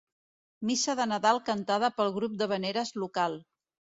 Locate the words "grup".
2.17-2.39